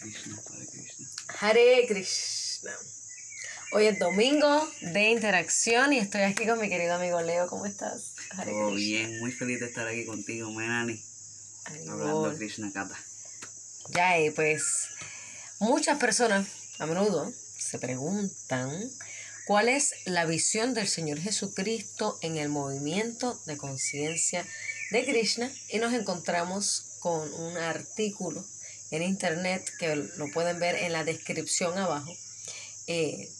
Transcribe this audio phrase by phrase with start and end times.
[0.00, 1.06] Krishna, Padre Krishna.
[1.40, 2.72] Hare Krishna.
[3.72, 7.46] Hoy es domingo de interacción y estoy aquí con mi querido amigo Leo.
[7.48, 8.14] ¿Cómo estás?
[8.30, 8.98] Hare Todo Krishna.
[8.98, 10.98] bien, muy feliz de estar aquí contigo, Menani.
[11.66, 12.98] Hare Hablando Krishna Kata.
[13.90, 14.86] Ya, eh, pues
[15.58, 16.46] muchas personas
[16.78, 18.72] a menudo se preguntan
[19.46, 24.46] cuál es la visión del Señor Jesucristo en el movimiento de conciencia
[24.92, 28.42] de Krishna y nos encontramos con un artículo
[28.90, 32.12] en internet que lo pueden ver en la descripción abajo
[32.86, 33.30] eh,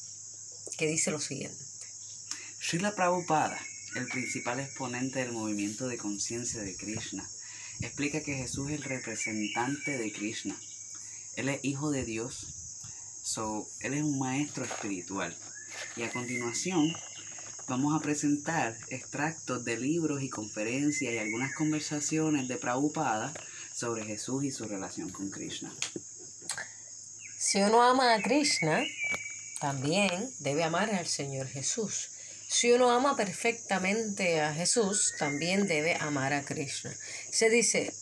[0.79, 1.59] que dice lo siguiente.
[2.61, 3.59] Srila Prabhupada,
[3.97, 7.29] el principal exponente del movimiento de conciencia de Krishna,
[7.81, 10.57] explica que Jesús es el representante de Krishna.
[11.37, 12.47] Él es hijo de Dios,
[13.23, 15.37] so, él es un maestro espiritual.
[15.97, 16.95] Y a continuación
[17.69, 23.33] vamos a presentar extractos de libros y conferencias y algunas conversaciones de Prabhupada
[23.81, 25.75] sobre Jesús y su relación con Krishna.
[27.39, 28.85] Si uno ama a Krishna,
[29.59, 32.11] también debe amar al Señor Jesús.
[32.51, 36.95] Si uno ama perfectamente a Jesús, también debe amar a Krishna.
[37.33, 37.95] Se dice,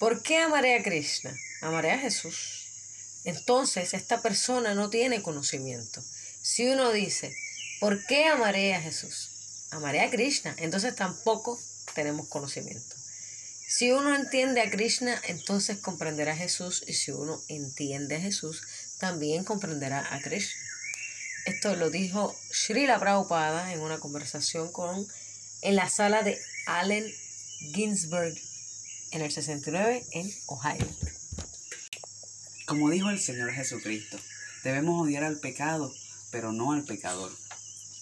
[0.00, 1.32] ¿por qué amaré a Krishna?
[1.60, 3.22] Amaré a Jesús.
[3.22, 6.02] Entonces, esta persona no tiene conocimiento.
[6.42, 7.32] Si uno dice,
[7.78, 9.68] ¿por qué amaré a Jesús?
[9.70, 10.56] Amaré a Krishna.
[10.58, 11.56] Entonces tampoco
[11.94, 12.99] tenemos conocimiento.
[13.72, 16.82] Si uno entiende a Krishna, entonces comprenderá a Jesús.
[16.88, 18.62] Y si uno entiende a Jesús,
[18.98, 20.60] también comprenderá a Krishna.
[21.46, 25.06] Esto lo dijo Srila Prabhupada en una conversación con
[25.62, 27.06] en la sala de Allen
[27.74, 28.34] Ginsberg
[29.12, 30.86] en el 69 en Ohio.
[32.66, 34.18] Como dijo el Señor Jesucristo,
[34.64, 35.94] debemos odiar al pecado,
[36.32, 37.30] pero no al pecador.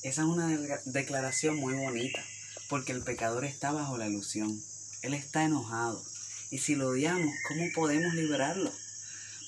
[0.03, 2.25] Esa es una de- declaración muy bonita,
[2.71, 4.63] porque el pecador está bajo la ilusión.
[5.09, 6.05] Él está enojado.
[6.51, 8.71] Y si lo odiamos, ¿cómo podemos liberarlo?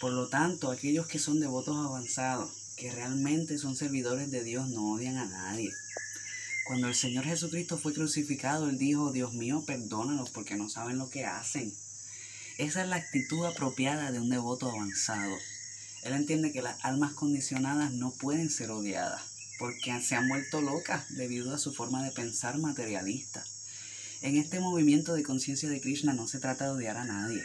[0.00, 4.92] Por lo tanto, aquellos que son devotos avanzados, que realmente son servidores de Dios, no
[4.92, 5.70] odian a nadie.
[6.66, 11.10] Cuando el Señor Jesucristo fue crucificado, Él dijo, Dios mío, perdónalos porque no saben lo
[11.10, 11.70] que hacen.
[12.56, 15.36] Esa es la actitud apropiada de un devoto avanzado.
[16.04, 19.20] Él entiende que las almas condicionadas no pueden ser odiadas,
[19.58, 23.44] porque se han vuelto locas debido a su forma de pensar materialista.
[24.22, 27.42] En este movimiento de conciencia de Krishna no se trata de odiar a nadie.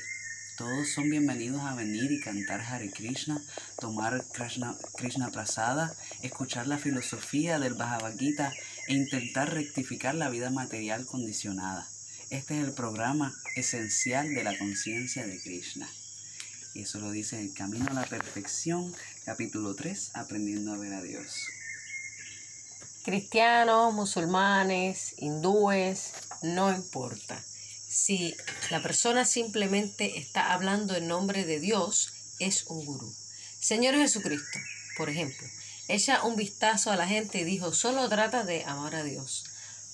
[0.58, 3.42] Todos son bienvenidos a venir y cantar Hare Krishna,
[3.80, 8.52] tomar Krishna, Krishna Prasada, escuchar la filosofía del Bhagavad Gita
[8.90, 11.88] e intentar rectificar la vida material condicionada.
[12.30, 15.88] Este es el programa esencial de la conciencia de Krishna.
[16.74, 18.94] Y eso lo dice El Camino a la Perfección,
[19.24, 21.55] capítulo 3, Aprendiendo a ver a Dios.
[23.06, 26.10] Cristianos, musulmanes, hindúes,
[26.42, 27.40] no importa.
[27.88, 28.36] Si
[28.72, 33.14] la persona simplemente está hablando en nombre de Dios, es un gurú.
[33.60, 34.58] Señor Jesucristo,
[34.98, 35.46] por ejemplo,
[35.88, 39.44] echa un vistazo a la gente y dijo, solo trata de amar a Dios.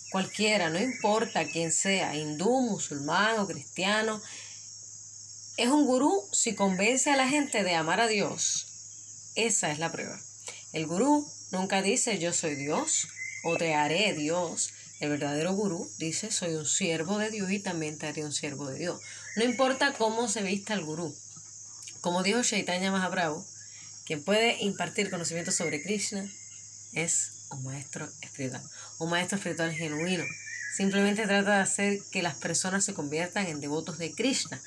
[0.10, 4.22] Cualquiera, no importa quién sea, hindú, musulmán o cristiano,
[5.58, 8.68] es un gurú si convence a la gente de amar a Dios.
[9.36, 10.18] Esa es la prueba.
[10.72, 13.08] El gurú nunca dice yo soy Dios
[13.44, 14.72] o te haré Dios.
[15.00, 18.68] El verdadero gurú dice soy un siervo de Dios y también te haré un siervo
[18.68, 19.02] de Dios.
[19.36, 21.16] No importa cómo se vista el gurú.
[22.02, 23.46] Como dijo Chaitanya Mahaprabhu,
[24.06, 26.30] quien puede impartir conocimiento sobre Krishna
[26.94, 28.64] es un maestro espiritual.
[29.00, 30.24] Un maestro espiritual genuino.
[30.76, 34.60] Simplemente trata de hacer que las personas se conviertan en devotos de Krishna.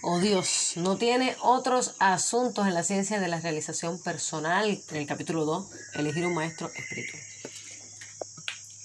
[0.00, 4.80] Oh Dios, no tiene otros asuntos en la ciencia de la realización personal.
[4.90, 7.20] En el capítulo 2, elegir un maestro espiritual.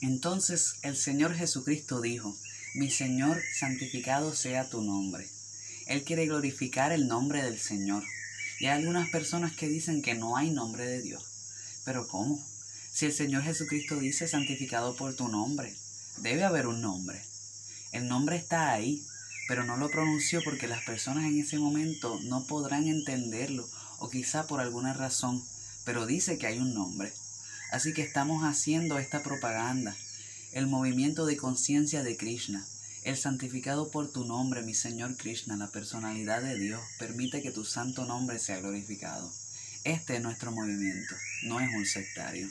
[0.01, 2.35] Entonces el Señor Jesucristo dijo,
[2.73, 5.29] Mi Señor, santificado sea tu nombre.
[5.85, 8.03] Él quiere glorificar el nombre del Señor.
[8.59, 11.23] Y hay algunas personas que dicen que no hay nombre de Dios.
[11.85, 12.43] Pero ¿cómo?
[12.91, 15.75] Si el Señor Jesucristo dice santificado por tu nombre,
[16.17, 17.21] debe haber un nombre.
[17.91, 19.05] El nombre está ahí,
[19.47, 23.67] pero no lo pronunció porque las personas en ese momento no podrán entenderlo
[23.99, 25.43] o quizá por alguna razón,
[25.85, 27.11] pero dice que hay un nombre.
[27.71, 29.95] Así que estamos haciendo esta propaganda,
[30.51, 32.65] el movimiento de conciencia de Krishna,
[33.03, 37.65] el santificado por tu nombre, mi Señor Krishna, la personalidad de Dios, permite que tu
[37.65, 39.31] santo nombre sea glorificado.
[39.83, 42.47] Este es nuestro movimiento, no es un sectario.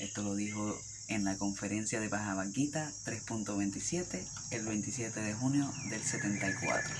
[0.00, 2.08] Esto lo dijo en la conferencia de
[2.52, 4.20] Gita 3.27
[4.50, 6.94] el 27 de junio del 74.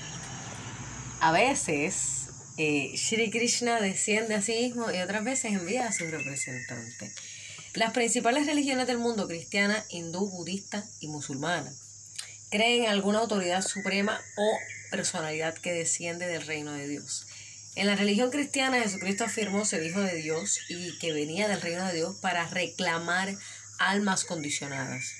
[1.19, 6.05] A veces, eh, Shri Krishna desciende a sí mismo y otras veces envía a su
[6.05, 7.11] representante.
[7.73, 11.73] Las principales religiones del mundo, cristiana, hindú, budista y musulmana,
[12.51, 14.57] creen en alguna autoridad suprema o
[14.91, 17.25] personalidad que desciende del reino de Dios.
[17.75, 21.87] En la religión cristiana Jesucristo afirmó ser hijo de Dios y que venía del reino
[21.87, 23.35] de Dios para reclamar
[23.79, 25.13] almas condicionadas.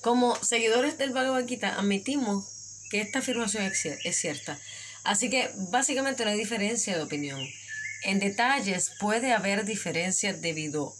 [0.00, 2.46] Como seguidores del Bhagavad Gita admitimos
[2.90, 4.58] que esta afirmación es cierta.
[5.04, 7.40] Así que básicamente no hay diferencia de opinión.
[8.02, 10.94] En detalles puede haber diferencias debido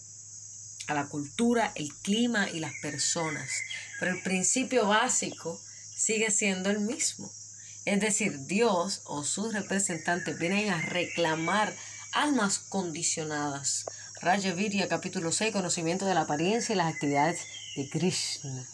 [0.87, 3.51] a la cultura, el clima y las personas,
[3.99, 5.61] pero el principio básico
[5.97, 7.31] sigue siendo el mismo.
[7.85, 11.75] Es decir, Dios o sus representantes vienen a reclamar
[12.13, 13.87] almas condicionadas.
[14.23, 17.41] Raya Virya, capítulo 6, conocimiento de la apariencia y las actividades
[17.75, 18.67] de Krishna.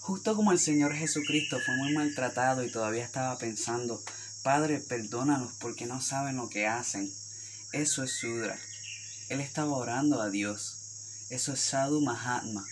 [0.00, 4.02] Justo como el Señor Jesucristo fue muy maltratado y todavía estaba pensando,
[4.42, 7.10] Padre, perdónalos porque no saben lo que hacen.
[7.72, 8.58] Eso es Sudra.
[9.30, 11.26] Él estaba orando a Dios.
[11.30, 12.66] Eso es Sadhu Mahatma,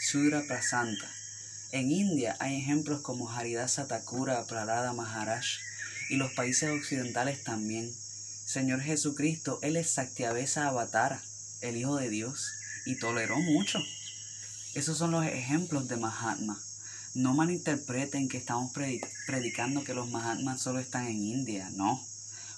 [0.00, 1.10] Sudra Prasanta.
[1.72, 5.44] En India hay ejemplos como Haridasa Thakura, Prarada Maharaj
[6.08, 7.92] y los países occidentales también.
[8.50, 11.22] Señor Jesucristo, Él es Saktiavesa Avatara,
[11.60, 12.50] el Hijo de Dios,
[12.84, 13.78] y toleró mucho.
[14.74, 16.60] Esos son los ejemplos de Mahatma.
[17.14, 22.04] No malinterpreten que estamos predicando que los Mahatmas solo están en India, no.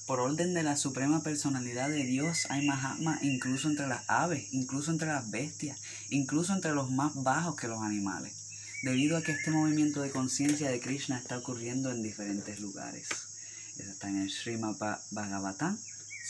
[0.06, 4.92] Por orden de la suprema personalidad de Dios hay Mahatmas incluso entre las aves, incluso
[4.92, 5.78] entre las bestias,
[6.08, 8.32] incluso entre los más bajos que los animales,
[8.82, 13.08] debido a que este movimiento de conciencia de Krishna está ocurriendo en diferentes lugares.
[13.90, 14.76] Está en el Srimad
[15.10, 15.78] Bhagavatam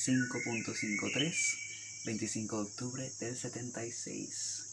[0.07, 4.67] 5.53, 25 de octubre del 76.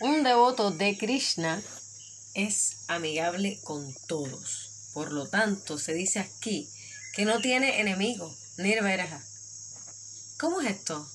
[0.00, 1.62] Un devoto de Krishna
[2.34, 4.90] es amigable con todos.
[4.94, 6.68] Por lo tanto, se dice aquí
[7.14, 9.22] que no tiene enemigo, Nirvaraja.
[10.38, 11.08] ¿Cómo es esto?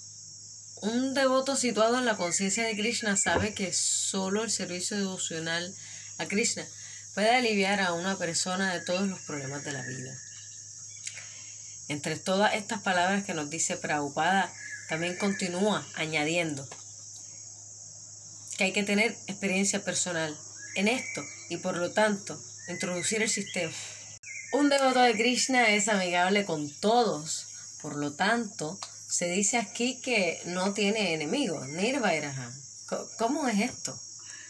[0.82, 5.74] Un devoto situado en la conciencia de Krishna sabe que solo el servicio devocional
[6.18, 6.68] a Krishna
[7.18, 10.16] puede aliviar a una persona de todos los problemas de la vida.
[11.88, 14.54] Entre todas estas palabras que nos dice Prabhupada,
[14.88, 16.70] también continúa añadiendo,
[18.56, 20.38] que hay que tener experiencia personal
[20.76, 23.74] en esto y por lo tanto introducir el sistema.
[24.52, 27.48] Un devoto de Krishna es amigable con todos,
[27.82, 28.80] por lo tanto
[29.10, 32.52] se dice aquí que no tiene enemigos, Nirvairaha.
[33.18, 34.00] ¿Cómo es esto?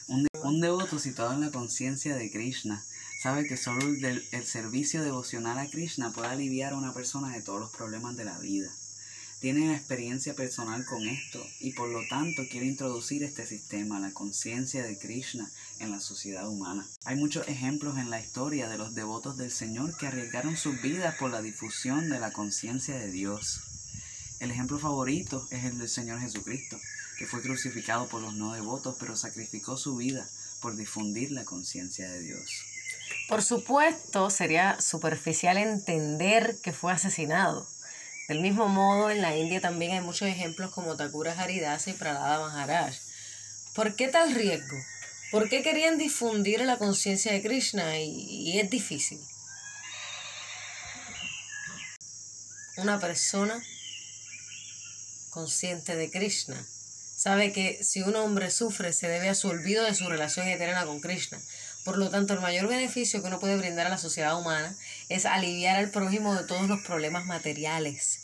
[0.08, 2.84] Un, devoto situado en la conciencia de Krishna
[3.22, 7.42] sabe que solo el, el servicio devocional a Krishna puede aliviar a una persona de
[7.42, 8.72] todos los problemas de la vida
[9.40, 14.84] tiene experiencia personal con esto y por lo tanto quiere introducir este sistema, la conciencia
[14.84, 15.50] de Krishna,
[15.80, 16.88] en la sociedad humana.
[17.06, 21.16] Hay muchos ejemplos en la historia de los devotos del Señor que arriesgaron sus vidas
[21.18, 23.62] por la difusión de la conciencia de Dios.
[24.40, 26.80] El ejemplo favorito es el del Señor Jesucristo,
[27.18, 30.28] que fue crucificado por los no devotos, pero sacrificó su vida
[30.62, 32.50] por difundir la conciencia de Dios.
[33.28, 37.68] Por supuesto, sería superficial entender que fue asesinado
[38.28, 42.40] del mismo modo, en la India también hay muchos ejemplos como Thakura Haridasa y Pralada
[42.40, 42.94] Maharaj.
[43.74, 44.76] ¿Por qué tal riesgo?
[45.32, 47.98] ¿Por qué querían difundir la conciencia de Krishna?
[48.00, 49.22] Y, es difícil.
[52.76, 53.64] Una persona
[55.30, 56.62] consciente de Krishna
[57.28, 60.86] sabe que si un hombre sufre se debe a su olvido de su relación eterna
[60.86, 61.38] con Krishna.
[61.84, 64.74] Por lo tanto, el mayor beneficio que uno puede brindar a la sociedad humana
[65.10, 68.22] es aliviar al prójimo de todos los problemas materiales.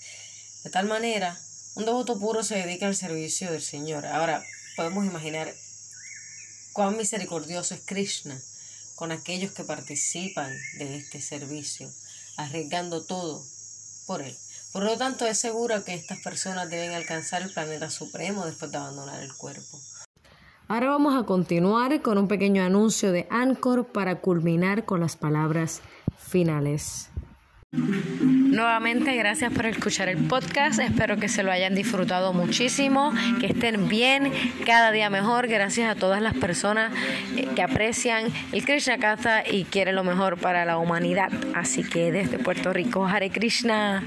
[0.64, 1.38] De tal manera,
[1.76, 4.06] un devoto puro se dedica al servicio del Señor.
[4.06, 4.42] Ahora,
[4.78, 5.54] podemos imaginar
[6.72, 8.40] cuán misericordioso es Krishna
[8.96, 11.92] con aquellos que participan de este servicio,
[12.38, 13.46] arriesgando todo
[14.08, 14.38] por él.
[14.74, 18.80] Por lo tanto, es seguro que estas personas deben alcanzar el planeta supremo después de
[18.80, 19.78] abandonar el cuerpo.
[20.68, 25.82] Ahora vamos a continuar con un pequeño anuncio de Anchor para culminar con las palabras
[26.18, 27.10] finales.
[27.74, 30.80] Nuevamente, gracias por escuchar el podcast.
[30.80, 34.32] Espero que se lo hayan disfrutado muchísimo, que estén bien,
[34.64, 35.48] cada día mejor.
[35.48, 36.94] Gracias a todas las personas
[37.36, 41.32] eh, que aprecian el Krishna Katha y quieren lo mejor para la humanidad.
[41.56, 44.04] Así que desde Puerto Rico, Hare Krishna.